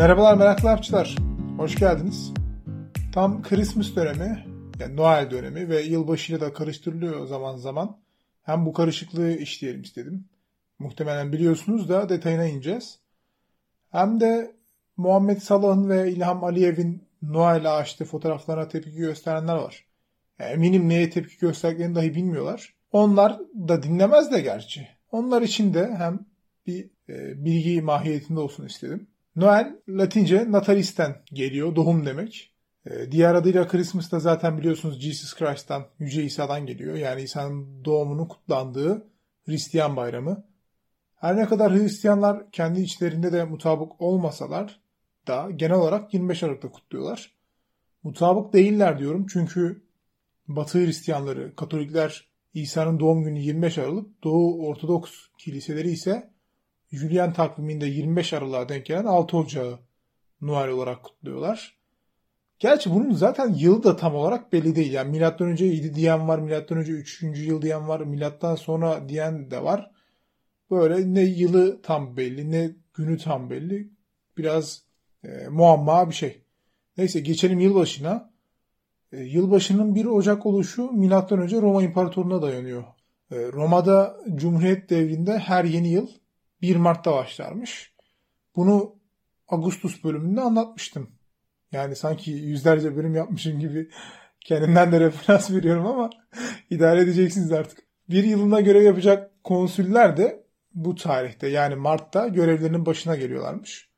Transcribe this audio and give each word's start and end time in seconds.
Merhabalar 0.00 0.36
meraklı 0.36 0.68
hapçılar. 0.68 1.16
Hoş 1.56 1.76
geldiniz. 1.76 2.32
Tam 3.12 3.42
Christmas 3.42 3.96
dönemi, 3.96 4.44
yani 4.80 4.96
Noel 4.96 5.30
dönemi 5.30 5.68
ve 5.68 5.82
yılbaşıyla 5.82 6.40
da 6.40 6.52
karıştırılıyor 6.52 7.26
zaman 7.26 7.56
zaman. 7.56 7.96
Hem 8.42 8.66
bu 8.66 8.72
karışıklığı 8.72 9.32
işleyelim 9.32 9.82
istedim. 9.82 10.24
Muhtemelen 10.78 11.32
biliyorsunuz 11.32 11.88
da 11.88 12.08
detayına 12.08 12.46
ineceğiz. 12.46 12.98
Hem 13.90 14.20
de 14.20 14.54
Muhammed 14.96 15.38
Salah'ın 15.38 15.88
ve 15.88 16.12
İlham 16.12 16.44
Aliyev'in 16.44 17.04
Noel 17.22 17.78
ağaçta 17.78 18.04
fotoğraflarına 18.04 18.68
tepki 18.68 18.96
gösterenler 18.96 19.56
var. 19.56 19.84
Yani 20.38 20.50
eminim 20.50 20.88
neye 20.88 21.10
tepki 21.10 21.38
gösterdiklerini 21.38 21.94
dahi 21.94 22.14
bilmiyorlar. 22.14 22.74
Onlar 22.92 23.38
da 23.68 23.82
dinlemez 23.82 24.32
de 24.32 24.40
gerçi. 24.40 24.88
Onlar 25.12 25.42
için 25.42 25.74
de 25.74 25.94
hem 25.98 26.18
bir 26.66 26.90
e, 27.08 27.44
bilgi 27.44 27.82
mahiyetinde 27.82 28.40
olsun 28.40 28.66
istedim. 28.66 29.06
Noel 29.36 29.76
Latince 29.88 30.52
Natalis'ten 30.52 31.22
geliyor. 31.32 31.76
Doğum 31.76 32.06
demek. 32.06 32.54
E, 32.86 33.12
diğer 33.12 33.34
adıyla 33.34 33.68
Christmas 33.68 34.12
da 34.12 34.20
zaten 34.20 34.58
biliyorsunuz 34.58 35.00
Jesus 35.00 35.34
Christ'tan, 35.34 35.86
Yüce 35.98 36.22
İsa'dan 36.22 36.66
geliyor. 36.66 36.96
Yani 36.96 37.22
İsa'nın 37.22 37.84
doğumunu 37.84 38.28
kutlandığı 38.28 39.06
Hristiyan 39.46 39.96
bayramı. 39.96 40.44
Her 41.16 41.36
ne 41.36 41.46
kadar 41.46 41.72
Hristiyanlar 41.72 42.50
kendi 42.50 42.80
içlerinde 42.80 43.32
de 43.32 43.44
mutabık 43.44 44.00
olmasalar 44.00 44.80
da 45.26 45.50
genel 45.56 45.76
olarak 45.76 46.14
25 46.14 46.42
Aralık'ta 46.42 46.70
kutluyorlar. 46.70 47.34
Mutabık 48.02 48.52
değiller 48.52 48.98
diyorum 48.98 49.26
çünkü 49.32 49.84
Batı 50.48 50.78
Hristiyanları, 50.78 51.56
Katolikler 51.56 52.28
İsa'nın 52.54 53.00
doğum 53.00 53.24
günü 53.24 53.38
25 53.38 53.78
Aralık, 53.78 54.24
Doğu 54.24 54.66
Ortodoks 54.66 55.12
kiliseleri 55.38 55.90
ise 55.90 56.30
Julian 56.92 57.32
takviminde 57.32 57.86
25 57.86 58.32
Aralık'a 58.32 58.68
denk 58.68 58.86
gelen 58.86 59.04
6 59.04 59.36
Ocağı 59.36 59.78
Noel 60.40 60.68
olarak 60.68 61.02
kutluyorlar. 61.02 61.80
Gerçi 62.58 62.90
bunun 62.90 63.12
zaten 63.12 63.54
yılı 63.54 63.82
da 63.82 63.96
tam 63.96 64.14
olarak 64.14 64.52
belli 64.52 64.76
değil. 64.76 64.92
Yani 64.92 65.10
milattan 65.10 65.48
önce 65.48 65.64
7 65.64 65.94
diyen 65.94 66.28
var, 66.28 66.38
milattan 66.38 66.78
önce 66.78 66.92
3. 66.92 67.22
yıl 67.22 67.62
diyen 67.62 67.88
var, 67.88 68.00
milattan 68.00 68.54
sonra 68.54 69.08
diyen 69.08 69.50
de 69.50 69.62
var. 69.62 69.90
Böyle 70.70 71.14
ne 71.14 71.20
yılı 71.20 71.82
tam 71.82 72.16
belli, 72.16 72.50
ne 72.50 72.70
günü 72.94 73.18
tam 73.18 73.50
belli. 73.50 73.90
Biraz 74.38 74.82
e, 75.24 75.48
muamma 75.48 76.10
bir 76.10 76.14
şey. 76.14 76.42
Neyse 76.96 77.20
geçelim 77.20 77.60
yılbaşına. 77.60 78.30
E, 79.12 79.20
yılbaşının 79.20 79.94
1 79.94 80.04
Ocak 80.04 80.46
oluşu 80.46 80.92
milattan 80.92 81.38
önce 81.38 81.60
Roma 81.60 81.82
İmparatorluğu'na 81.82 82.42
dayanıyor. 82.42 82.84
E, 83.30 83.36
Roma'da 83.52 84.16
Cumhuriyet 84.34 84.90
devrinde 84.90 85.38
her 85.38 85.64
yeni 85.64 85.88
yıl 85.88 86.08
1 86.62 86.76
Mart'ta 86.76 87.12
başlarmış. 87.12 87.92
Bunu 88.56 88.96
Ağustos 89.48 90.04
bölümünde 90.04 90.40
anlatmıştım. 90.40 91.10
Yani 91.72 91.96
sanki 91.96 92.30
yüzlerce 92.30 92.96
bölüm 92.96 93.14
yapmışım 93.14 93.58
gibi 93.58 93.90
kendimden 94.40 94.92
de 94.92 95.00
referans 95.00 95.50
veriyorum 95.54 95.86
ama 95.86 96.10
idare 96.70 97.00
edeceksiniz 97.00 97.52
artık. 97.52 97.78
Bir 98.10 98.24
yılına 98.24 98.60
görev 98.60 98.82
yapacak 98.82 99.44
konsüller 99.44 100.16
de 100.16 100.44
bu 100.74 100.94
tarihte 100.94 101.48
yani 101.48 101.74
Mart'ta 101.74 102.28
görevlerinin 102.28 102.86
başına 102.86 103.16
geliyorlarmış. 103.16 103.90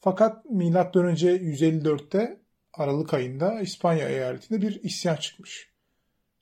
Fakat 0.00 0.44
M.Ö. 0.50 0.68
154'te 0.72 2.40
Aralık 2.72 3.14
ayında 3.14 3.60
İspanya 3.60 4.08
eyaletinde 4.08 4.62
bir 4.62 4.82
isyan 4.82 5.16
çıkmış. 5.16 5.70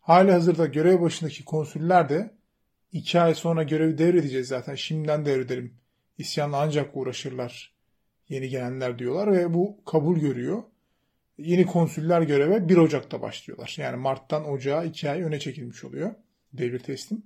Hali 0.00 0.32
hazırda 0.32 0.66
görev 0.66 1.00
başındaki 1.00 1.44
konsüller 1.44 2.08
de 2.08 2.37
iki 2.92 3.20
ay 3.20 3.34
sonra 3.34 3.62
görevi 3.62 3.98
devredeceğiz 3.98 4.48
zaten 4.48 4.74
şimdiden 4.74 5.24
devredelim. 5.24 5.74
İsyanla 6.18 6.56
ancak 6.56 6.96
uğraşırlar 6.96 7.74
yeni 8.28 8.48
gelenler 8.48 8.98
diyorlar 8.98 9.32
ve 9.32 9.54
bu 9.54 9.84
kabul 9.84 10.18
görüyor. 10.18 10.62
Yeni 11.38 11.66
konsüller 11.66 12.22
göreve 12.22 12.68
1 12.68 12.76
Ocak'ta 12.76 13.22
başlıyorlar. 13.22 13.76
Yani 13.78 13.96
Mart'tan 13.96 14.48
Ocağa 14.48 14.84
2 14.84 15.10
ay 15.10 15.22
öne 15.22 15.38
çekilmiş 15.38 15.84
oluyor 15.84 16.14
devir 16.52 16.78
teslim. 16.78 17.22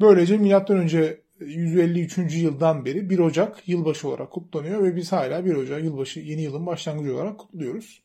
Böylece 0.00 0.38
M.Ö. 0.38 1.18
153. 1.40 2.18
yıldan 2.18 2.84
beri 2.84 3.10
1 3.10 3.18
Ocak 3.18 3.68
yılbaşı 3.68 4.08
olarak 4.08 4.30
kutlanıyor 4.30 4.84
ve 4.84 4.96
biz 4.96 5.12
hala 5.12 5.44
1 5.44 5.54
Ocak 5.54 5.84
yılbaşı 5.84 6.20
yeni 6.20 6.42
yılın 6.42 6.66
başlangıcı 6.66 7.14
olarak 7.14 7.38
kutluyoruz. 7.38 8.02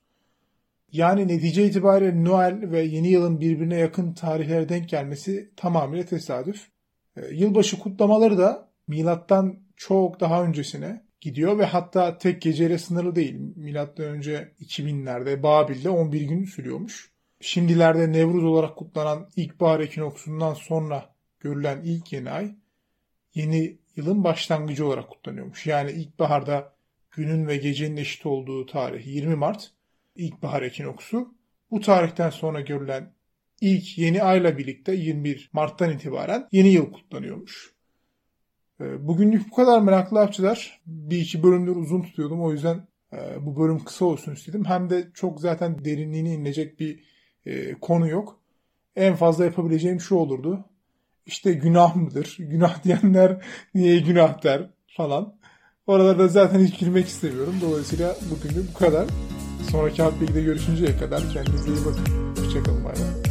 Yani 0.92 1.28
netice 1.28 1.66
itibariyle 1.66 2.24
Noel 2.24 2.72
ve 2.72 2.82
yeni 2.82 3.08
yılın 3.08 3.42
birbirine 3.42 3.78
yakın 3.78 4.14
tarihlere 4.14 4.70
denk 4.70 4.90
gelmesi 4.90 5.50
tamamıyla 5.56 6.06
tesadüf. 6.06 6.73
E, 7.18 7.36
yılbaşı 7.36 7.80
kutlamaları 7.80 8.38
da 8.38 8.70
milattan 8.88 9.60
çok 9.76 10.20
daha 10.20 10.44
öncesine 10.44 11.04
gidiyor 11.22 11.58
ve 11.58 11.66
hatta 11.66 12.18
tek 12.18 12.42
geceyle 12.42 12.78
sınırlı 12.78 13.16
değil. 13.16 13.36
Milattan 13.56 14.06
önce 14.06 14.54
2000'lerde 14.62 15.44
Babil'de 15.44 15.90
11 15.90 16.22
gün 16.22 16.46
sürüyormuş. 16.46 17.12
Şimdilerde 17.42 18.12
Nevruz 18.12 18.44
olarak 18.44 18.76
kutlanan 18.76 19.30
ilkbahar 19.36 19.80
ekinoksundan 19.80 20.54
sonra 20.54 21.16
görülen 21.40 21.82
ilk 21.84 22.14
yeni 22.14 22.32
ay 22.32 22.56
yeni 23.36 23.78
yılın 23.96 24.24
başlangıcı 24.24 24.88
olarak 24.88 25.10
kutlanıyormuş. 25.10 25.66
Yani 25.66 25.92
ilkbaharda 25.92 26.74
günün 27.12 27.48
ve 27.48 27.58
gecenin 27.58 27.98
eşit 27.98 28.26
olduğu 28.26 28.66
tarih 28.66 29.08
20 29.08 29.36
Mart 29.36 29.72
ilkbahar 30.16 30.62
ekinoksu. 30.62 31.34
Bu 31.72 31.82
tarihten 31.82 32.30
sonra 32.30 32.62
görülen 32.62 33.14
ilk 33.64 33.98
yeni 33.98 34.24
ayla 34.24 34.58
birlikte 34.58 34.96
21 34.96 35.50
Mart'tan 35.54 35.92
itibaren 35.92 36.48
yeni 36.52 36.70
yıl 36.70 36.92
kutlanıyormuş. 36.92 37.74
Ee, 38.82 39.08
bugünlük 39.08 39.52
bu 39.52 39.56
kadar 39.56 39.82
meraklı 39.82 40.20
avcılar. 40.20 40.82
Bir 40.86 41.18
iki 41.18 41.44
bölümleri 41.44 41.76
uzun 41.76 42.02
tutuyordum 42.02 42.42
o 42.44 42.52
yüzden 42.52 42.88
e, 43.14 43.46
bu 43.46 43.60
bölüm 43.60 43.84
kısa 43.84 44.06
olsun 44.06 44.34
istedim. 44.34 44.66
Hem 44.66 44.90
de 44.90 45.08
çok 45.14 45.42
zaten 45.42 45.86
derinliğine 45.86 46.34
inecek 46.34 46.80
bir 46.80 47.04
e, 47.46 47.74
konu 47.74 48.10
yok. 48.10 48.40
En 48.96 49.16
fazla 49.16 49.46
yapabileceğim 49.46 50.00
şu 50.00 50.16
olurdu. 50.16 50.66
İşte 51.26 51.54
günah 51.54 51.96
mıdır? 51.96 52.36
Günah 52.40 52.84
diyenler 52.84 53.46
niye 53.76 54.00
günah 54.00 54.44
der 54.44 54.70
falan. 54.98 55.36
Oralarda 55.88 56.28
zaten 56.28 56.60
hiç 56.60 56.80
girmek 56.80 57.08
istemiyorum. 57.08 57.56
Dolayısıyla 57.62 58.16
bugünlük 58.32 58.76
bu 58.76 58.80
kadar. 58.80 59.08
Sonraki 59.72 60.04
hafta 60.04 60.26
görüşünceye 60.26 60.98
kadar 60.98 61.24
kendinize 61.34 61.72
iyi 61.72 61.86
bakın. 61.86 62.36
Hoşçakalın. 62.44 62.84
Bay 62.86 62.94
bay. 62.94 63.23